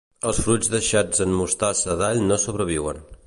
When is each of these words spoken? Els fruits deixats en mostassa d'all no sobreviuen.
Els 0.29 0.37
fruits 0.45 0.71
deixats 0.75 1.21
en 1.27 1.37
mostassa 1.41 1.99
d'all 2.01 2.25
no 2.31 2.43
sobreviuen. 2.47 3.05